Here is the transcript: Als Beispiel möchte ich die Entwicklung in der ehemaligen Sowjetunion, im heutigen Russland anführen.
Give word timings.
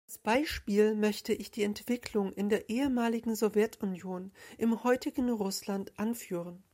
Als 0.07 0.17
Beispiel 0.17 0.95
möchte 0.95 1.31
ich 1.31 1.51
die 1.51 1.61
Entwicklung 1.61 2.33
in 2.33 2.49
der 2.49 2.69
ehemaligen 2.69 3.35
Sowjetunion, 3.35 4.31
im 4.57 4.83
heutigen 4.83 5.29
Russland 5.29 5.91
anführen. 5.99 6.63